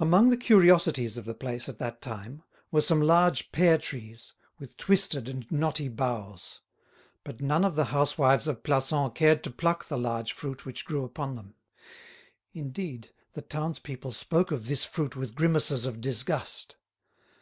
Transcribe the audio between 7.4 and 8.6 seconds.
none of the housewives